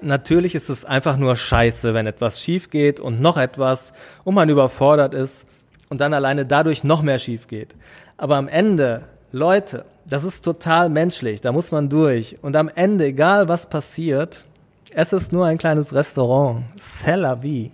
Natürlich 0.00 0.54
ist 0.54 0.68
es 0.68 0.84
einfach 0.84 1.16
nur 1.16 1.34
scheiße, 1.36 1.94
wenn 1.94 2.06
etwas 2.06 2.40
schief 2.40 2.70
geht 2.70 3.00
und 3.00 3.20
noch 3.20 3.36
etwas 3.36 3.92
und 4.24 4.34
man 4.34 4.48
überfordert 4.48 5.14
ist 5.14 5.44
und 5.90 6.00
dann 6.00 6.14
alleine 6.14 6.46
dadurch 6.46 6.84
noch 6.84 7.02
mehr 7.02 7.18
schief 7.18 7.48
geht. 7.48 7.74
Aber 8.16 8.36
am 8.36 8.48
Ende, 8.48 9.06
Leute, 9.32 9.84
das 10.06 10.24
ist 10.24 10.44
total 10.44 10.88
menschlich, 10.88 11.40
da 11.40 11.52
muss 11.52 11.72
man 11.72 11.88
durch. 11.88 12.38
Und 12.42 12.56
am 12.56 12.70
Ende, 12.74 13.06
egal 13.06 13.48
was 13.48 13.68
passiert, 13.68 14.44
es 14.92 15.12
ist 15.12 15.32
nur 15.32 15.46
ein 15.46 15.58
kleines 15.58 15.94
Restaurant. 15.94 16.64
C'est 16.78 17.16
la 17.16 17.34
vie. 17.34 17.70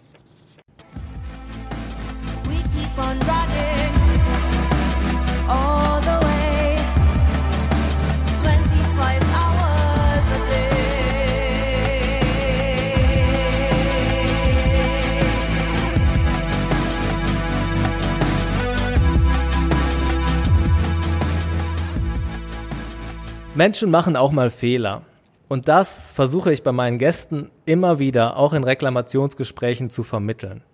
Menschen 23.57 23.89
machen 23.89 24.17
auch 24.17 24.33
mal 24.33 24.51
Fehler. 24.51 25.03
Und 25.47 25.69
das 25.69 26.11
versuche 26.11 26.53
ich 26.53 26.65
bei 26.65 26.73
meinen 26.73 26.99
Gästen 26.99 27.53
immer 27.67 28.01
wieder, 28.01 28.37
auch 28.37 28.53
in 28.53 28.65
Reklamationsgesprächen 28.65 29.91
zu 29.91 30.03
vermitteln. 30.03 30.65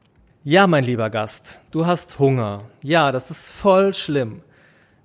Ja, 0.45 0.67
mein 0.67 0.85
lieber 0.85 1.11
Gast, 1.11 1.61
du 1.73 1.85
hast 1.85 2.19
Hunger. 2.19 2.63
Ja, 2.83 3.13
das 3.13 3.31
ist 3.31 3.51
voll 3.51 3.93
schlimm. 3.93 4.41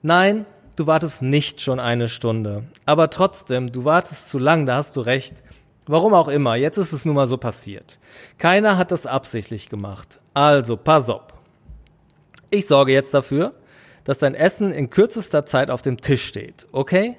Nein, 0.01 0.45
du 0.77 0.87
wartest 0.87 1.21
nicht 1.21 1.59
schon 1.59 1.81
eine 1.81 2.07
Stunde. 2.07 2.63
Aber 2.85 3.09
trotzdem, 3.09 3.69
du 3.69 3.83
wartest 3.83 4.29
zu 4.29 4.39
lang, 4.39 4.65
da 4.65 4.77
hast 4.77 4.95
du 4.95 5.01
recht. 5.01 5.43
Warum 5.85 6.13
auch 6.13 6.29
immer, 6.29 6.55
jetzt 6.55 6.77
ist 6.77 6.93
es 6.93 7.03
nun 7.03 7.15
mal 7.15 7.27
so 7.27 7.37
passiert. 7.37 7.99
Keiner 8.37 8.77
hat 8.77 8.91
das 8.91 9.05
absichtlich 9.05 9.67
gemacht. 9.67 10.21
Also, 10.33 10.77
pass 10.77 11.09
auf. 11.09 11.23
Ich 12.49 12.67
sorge 12.67 12.93
jetzt 12.93 13.13
dafür, 13.13 13.53
dass 14.05 14.19
dein 14.19 14.35
Essen 14.35 14.71
in 14.71 14.89
kürzester 14.89 15.45
Zeit 15.45 15.69
auf 15.69 15.81
dem 15.81 15.99
Tisch 15.99 16.23
steht, 16.23 16.67
okay? 16.71 17.17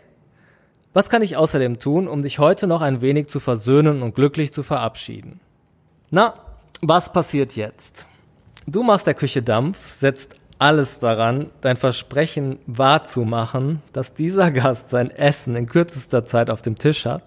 Was 0.96 1.10
kann 1.10 1.20
ich 1.20 1.36
außerdem 1.36 1.78
tun, 1.78 2.08
um 2.08 2.22
dich 2.22 2.38
heute 2.38 2.66
noch 2.66 2.80
ein 2.80 3.02
wenig 3.02 3.28
zu 3.28 3.38
versöhnen 3.38 4.00
und 4.00 4.14
glücklich 4.14 4.54
zu 4.54 4.62
verabschieden? 4.62 5.40
Na, 6.08 6.32
was 6.80 7.12
passiert 7.12 7.54
jetzt? 7.54 8.06
Du 8.66 8.82
machst 8.82 9.06
der 9.06 9.12
Küche 9.12 9.42
Dampf, 9.42 9.90
setzt 9.90 10.36
alles 10.58 10.98
daran, 10.98 11.50
dein 11.60 11.76
Versprechen 11.76 12.60
wahrzumachen, 12.66 13.82
dass 13.92 14.14
dieser 14.14 14.50
Gast 14.50 14.88
sein 14.88 15.10
Essen 15.10 15.54
in 15.54 15.66
kürzester 15.66 16.24
Zeit 16.24 16.48
auf 16.48 16.62
dem 16.62 16.78
Tisch 16.78 17.04
hat. 17.04 17.24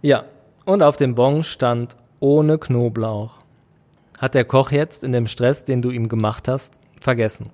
Ja, 0.00 0.26
und 0.64 0.80
auf 0.80 0.96
dem 0.96 1.16
Bon 1.16 1.42
stand 1.42 1.96
ohne 2.20 2.58
Knoblauch. 2.58 3.38
Hat 4.20 4.36
der 4.36 4.44
Koch 4.44 4.70
jetzt 4.70 5.02
in 5.02 5.10
dem 5.10 5.26
Stress, 5.26 5.64
den 5.64 5.82
du 5.82 5.90
ihm 5.90 6.08
gemacht 6.08 6.46
hast, 6.46 6.78
vergessen. 7.00 7.50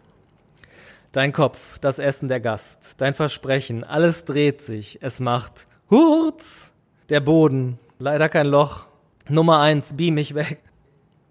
Dein 1.13 1.33
Kopf, 1.33 1.81
das 1.81 1.99
Essen 1.99 2.29
der 2.29 2.39
Gast, 2.39 2.95
dein 2.99 3.15
Versprechen, 3.15 3.83
alles 3.83 4.25
dreht 4.25 4.63
sich, 4.63 4.99
es 5.03 5.19
macht 5.19 5.67
Hurz! 5.91 6.71
Der 7.09 7.19
Boden, 7.19 7.81
leider 7.99 8.29
kein 8.29 8.47
Loch. 8.47 8.87
Nummer 9.29 9.59
eins, 9.59 9.95
beam 9.97 10.15
mich 10.15 10.37
weg. 10.37 10.59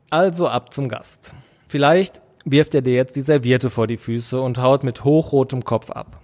Also 0.10 0.50
ab 0.50 0.74
zum 0.74 0.90
Gast. 0.90 1.34
Vielleicht 1.70 2.22
wirft 2.44 2.76
er 2.76 2.82
dir 2.82 2.94
jetzt 2.94 3.16
die 3.16 3.22
Serviette 3.22 3.70
vor 3.70 3.88
die 3.88 3.96
Füße 3.96 4.42
und 4.42 4.62
haut 4.62 4.84
mit 4.84 5.06
hochrotem 5.06 5.64
Kopf 5.64 5.92
ab. 5.92 6.20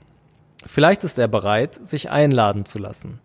Vielleicht 0.65 1.05
ist 1.05 1.17
er 1.17 1.29
bereit, 1.29 1.79
sich 1.87 2.09
einladen 2.11 2.65
zu 2.65 2.77
lassen. 2.77 3.21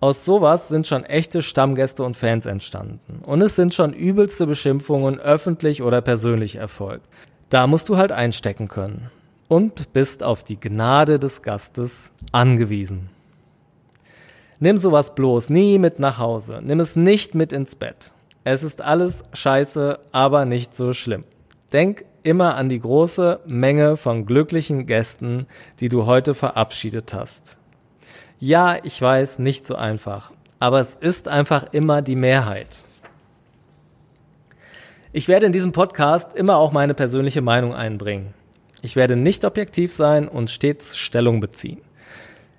Aus 0.00 0.24
sowas 0.24 0.66
sind 0.66 0.88
schon 0.88 1.04
echte 1.04 1.42
Stammgäste 1.42 2.02
und 2.02 2.16
Fans 2.16 2.46
entstanden. 2.46 3.20
Und 3.22 3.40
es 3.40 3.54
sind 3.54 3.72
schon 3.72 3.92
übelste 3.92 4.48
Beschimpfungen 4.48 5.20
öffentlich 5.20 5.80
oder 5.80 6.00
persönlich 6.00 6.56
erfolgt. 6.56 7.08
Da 7.50 7.68
musst 7.68 7.88
du 7.88 7.96
halt 7.96 8.10
einstecken 8.10 8.66
können. 8.66 9.10
Und 9.48 9.92
bist 9.92 10.22
auf 10.22 10.42
die 10.42 10.58
Gnade 10.58 11.18
des 11.18 11.42
Gastes 11.42 12.10
angewiesen. 12.32 13.10
Nimm 14.58 14.78
sowas 14.78 15.14
bloß 15.14 15.50
nie 15.50 15.78
mit 15.78 15.98
nach 15.98 16.18
Hause. 16.18 16.60
Nimm 16.62 16.80
es 16.80 16.96
nicht 16.96 17.34
mit 17.34 17.52
ins 17.52 17.76
Bett. 17.76 18.12
Es 18.44 18.62
ist 18.62 18.80
alles 18.80 19.22
scheiße, 19.32 19.98
aber 20.12 20.44
nicht 20.44 20.74
so 20.74 20.92
schlimm. 20.92 21.24
Denk 21.72 22.04
immer 22.22 22.56
an 22.56 22.68
die 22.68 22.80
große 22.80 23.40
Menge 23.46 23.96
von 23.96 24.26
glücklichen 24.26 24.86
Gästen, 24.86 25.46
die 25.80 25.88
du 25.88 26.06
heute 26.06 26.34
verabschiedet 26.34 27.12
hast. 27.12 27.58
Ja, 28.38 28.76
ich 28.82 29.00
weiß, 29.00 29.38
nicht 29.38 29.66
so 29.66 29.74
einfach, 29.74 30.32
aber 30.58 30.80
es 30.80 30.94
ist 30.94 31.28
einfach 31.28 31.72
immer 31.72 32.02
die 32.02 32.16
Mehrheit. 32.16 32.84
Ich 35.12 35.28
werde 35.28 35.46
in 35.46 35.52
diesem 35.52 35.72
Podcast 35.72 36.34
immer 36.34 36.56
auch 36.56 36.72
meine 36.72 36.94
persönliche 36.94 37.42
Meinung 37.42 37.74
einbringen. 37.74 38.34
Ich 38.84 38.96
werde 38.96 39.16
nicht 39.16 39.46
objektiv 39.46 39.94
sein 39.94 40.28
und 40.28 40.50
stets 40.50 40.98
Stellung 40.98 41.40
beziehen. 41.40 41.80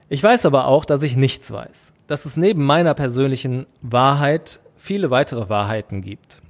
Ich 0.09 0.23
weiß 0.23 0.47
aber 0.47 0.65
auch, 0.65 0.83
dass 0.83 1.03
ich 1.03 1.15
nichts 1.15 1.51
weiß, 1.51 1.93
dass 2.07 2.25
es 2.25 2.35
neben 2.35 2.65
meiner 2.65 2.95
persönlichen 2.95 3.67
Wahrheit 3.83 4.59
viele 4.75 5.11
weitere 5.11 5.49
Wahrheiten 5.49 6.01
gibt. 6.01 6.41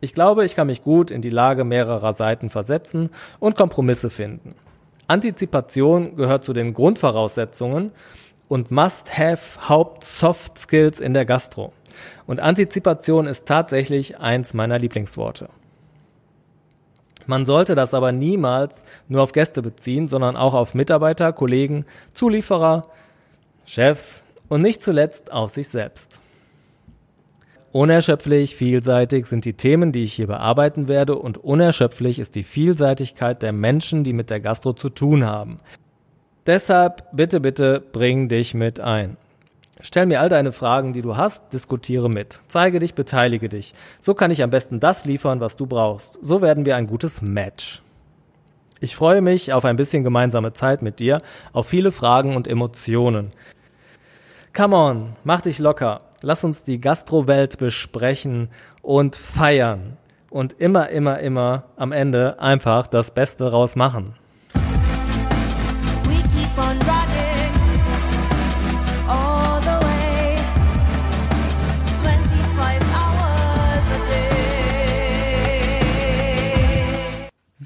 Ich 0.00 0.14
glaube, 0.14 0.44
ich 0.44 0.54
kann 0.54 0.68
mich 0.68 0.84
gut 0.84 1.10
in 1.10 1.20
die 1.20 1.30
Lage 1.30 1.64
mehrerer 1.64 2.12
Seiten 2.12 2.48
versetzen 2.48 3.10
und 3.40 3.56
Kompromisse 3.56 4.08
finden. 4.08 4.54
Antizipation 5.08 6.14
gehört 6.14 6.44
zu 6.44 6.52
den 6.52 6.72
Grundvoraussetzungen 6.72 7.90
und 8.46 8.70
Must-Have 8.70 9.68
Haupt-Soft 9.68 10.60
Skills 10.60 11.00
in 11.00 11.12
der 11.12 11.24
Gastro. 11.24 11.72
Und 12.28 12.38
Antizipation 12.38 13.26
ist 13.26 13.46
tatsächlich 13.46 14.16
eins 14.16 14.54
meiner 14.54 14.78
Lieblingsworte. 14.78 15.48
Man 17.26 17.46
sollte 17.46 17.74
das 17.74 17.94
aber 17.94 18.12
niemals 18.12 18.84
nur 19.08 19.22
auf 19.22 19.32
Gäste 19.32 19.62
beziehen, 19.62 20.08
sondern 20.08 20.36
auch 20.36 20.54
auf 20.54 20.74
Mitarbeiter, 20.74 21.32
Kollegen, 21.32 21.86
Zulieferer, 22.12 22.88
Chefs 23.64 24.22
und 24.48 24.62
nicht 24.62 24.82
zuletzt 24.82 25.32
auf 25.32 25.50
sich 25.50 25.68
selbst. 25.68 26.20
Unerschöpflich, 27.72 28.54
vielseitig 28.54 29.26
sind 29.26 29.44
die 29.44 29.54
Themen, 29.54 29.90
die 29.90 30.04
ich 30.04 30.12
hier 30.12 30.28
bearbeiten 30.28 30.86
werde 30.86 31.16
und 31.16 31.38
unerschöpflich 31.38 32.20
ist 32.20 32.36
die 32.36 32.44
Vielseitigkeit 32.44 33.42
der 33.42 33.52
Menschen, 33.52 34.04
die 34.04 34.12
mit 34.12 34.30
der 34.30 34.38
Gastro 34.38 34.74
zu 34.74 34.90
tun 34.90 35.24
haben. 35.24 35.58
Deshalb 36.46 37.04
bitte, 37.12 37.40
bitte 37.40 37.80
bring 37.80 38.28
dich 38.28 38.54
mit 38.54 38.78
ein. 38.78 39.16
Stell 39.80 40.06
mir 40.06 40.20
all 40.20 40.28
deine 40.28 40.52
Fragen, 40.52 40.92
die 40.92 41.02
du 41.02 41.16
hast, 41.16 41.52
diskutiere 41.52 42.08
mit. 42.08 42.40
Zeige 42.48 42.78
dich, 42.78 42.94
beteilige 42.94 43.48
dich. 43.48 43.74
So 44.00 44.14
kann 44.14 44.30
ich 44.30 44.42
am 44.42 44.50
besten 44.50 44.80
das 44.80 45.04
liefern, 45.04 45.40
was 45.40 45.56
du 45.56 45.66
brauchst. 45.66 46.18
So 46.22 46.42
werden 46.42 46.64
wir 46.64 46.76
ein 46.76 46.86
gutes 46.86 47.22
Match. 47.22 47.82
Ich 48.80 48.96
freue 48.96 49.20
mich 49.20 49.52
auf 49.52 49.64
ein 49.64 49.76
bisschen 49.76 50.04
gemeinsame 50.04 50.52
Zeit 50.52 50.82
mit 50.82 51.00
dir, 51.00 51.18
auf 51.52 51.66
viele 51.66 51.90
Fragen 51.90 52.36
und 52.36 52.46
Emotionen. 52.46 53.32
Come 54.56 54.76
on, 54.76 55.16
mach 55.24 55.40
dich 55.40 55.58
locker. 55.58 56.02
Lass 56.22 56.44
uns 56.44 56.64
die 56.64 56.80
Gastrowelt 56.80 57.58
besprechen 57.58 58.48
und 58.82 59.16
feiern. 59.16 59.96
Und 60.30 60.54
immer, 60.54 60.88
immer, 60.88 61.18
immer 61.20 61.64
am 61.76 61.92
Ende 61.92 62.40
einfach 62.40 62.86
das 62.86 63.12
Beste 63.12 63.50
rausmachen. 63.50 64.14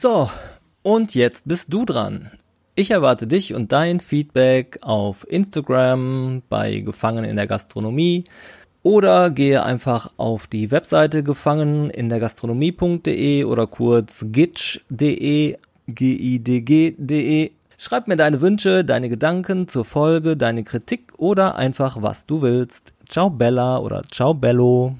So, 0.01 0.31
und 0.85 1.17
jetzt 1.17 1.49
bist 1.49 1.73
du 1.73 1.85
dran. 1.85 2.31
Ich 2.77 2.93
erwarte 2.93 3.27
dich 3.27 3.53
und 3.53 3.73
dein 3.73 3.99
Feedback 3.99 4.79
auf 4.83 5.27
Instagram 5.29 6.43
bei 6.49 6.79
Gefangen 6.79 7.25
in 7.25 7.35
der 7.35 7.49
Gastronomie 7.49 8.23
oder 8.85 9.31
gehe 9.31 9.65
einfach 9.65 10.13
auf 10.17 10.47
die 10.47 10.71
Webseite 10.71 11.25
gefangen 11.25 11.91
in 11.91 12.09
der 12.11 12.21
Gastronomie.de 12.21 13.43
oder 13.43 13.67
kurz 13.67 14.25
gitsch.de, 14.29 15.57
g-i-d-g.de. 15.89 17.51
Schreib 17.77 18.07
mir 18.07 18.17
deine 18.17 18.41
Wünsche, 18.41 18.85
deine 18.85 19.09
Gedanken 19.09 19.67
zur 19.67 19.85
Folge, 19.85 20.37
deine 20.37 20.63
Kritik 20.63 21.15
oder 21.17 21.57
einfach 21.57 22.01
was 22.01 22.25
du 22.25 22.41
willst. 22.43 22.93
Ciao 23.09 23.31
Bella 23.31 23.79
oder 23.79 24.05
ciao 24.13 24.33
Bello. 24.33 24.95